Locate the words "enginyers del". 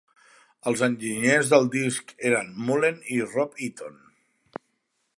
0.87-1.69